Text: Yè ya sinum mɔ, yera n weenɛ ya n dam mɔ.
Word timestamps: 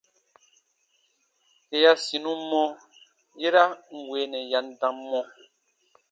Yè 1.69 1.77
ya 1.83 1.93
sinum 2.05 2.41
mɔ, 2.51 2.61
yera 3.41 3.63
n 3.97 3.99
weenɛ 4.09 4.39
ya 4.51 4.59
n 4.65 4.67
dam 4.79 4.97
mɔ. 5.09 5.21